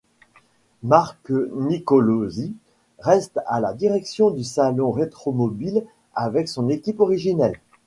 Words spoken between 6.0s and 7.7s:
avec son équipe originelle.